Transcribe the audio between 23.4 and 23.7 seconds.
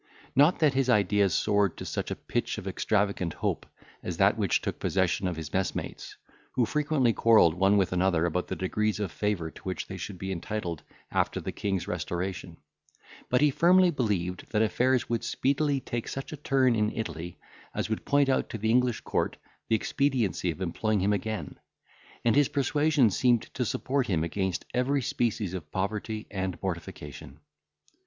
to